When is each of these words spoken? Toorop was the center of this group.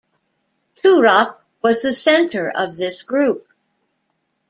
Toorop 0.83 1.35
was 1.61 1.83
the 1.83 1.93
center 1.93 2.49
of 2.49 2.75
this 2.75 3.03
group. 3.03 3.47